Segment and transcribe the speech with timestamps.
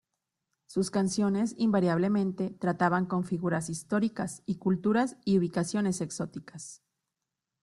[0.65, 6.81] Sus canciones invariablemente trataban con figuras históricas y culturas y ubicaciones exóticas.